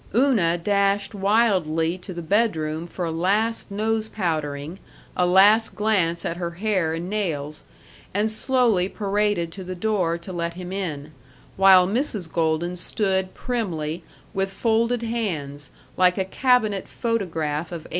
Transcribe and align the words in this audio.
Una 0.15 0.57
dashed 0.57 1.13
wildly 1.13 1.95
to 1.95 2.11
the 2.11 2.23
bedroom 2.23 2.87
for 2.87 3.05
a 3.05 3.11
last 3.11 3.69
nose 3.69 4.07
powdering, 4.09 4.79
a 5.15 5.27
last 5.27 5.75
glance 5.75 6.25
at 6.25 6.37
her 6.37 6.49
hair 6.57 6.95
and 6.95 7.07
nails, 7.07 7.61
and 8.11 8.31
slowly 8.31 8.89
paraded 8.89 9.51
to 9.51 9.63
the 9.63 9.75
door 9.75 10.17
to 10.17 10.33
let 10.33 10.55
him 10.55 10.71
in, 10.71 11.11
while 11.55 11.87
Mrs. 11.87 12.33
Golden 12.33 12.75
stood 12.75 13.35
primly, 13.35 14.03
with 14.33 14.49
folded 14.51 15.03
hands, 15.03 15.69
like 15.95 16.17
a 16.17 16.25
cabinet 16.25 16.87
photograph 16.87 17.67
of 17.67 17.83
1885. 17.85 17.89